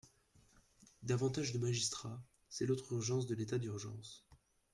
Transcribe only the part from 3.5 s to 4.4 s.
d’urgence.